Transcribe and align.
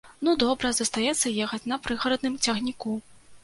Ну 0.27 0.31
добра, 0.43 0.71
застаецца 0.79 1.35
ехаць 1.49 1.61
на 1.75 1.81
прыгарадным 1.87 2.41
цягніку. 2.49 2.99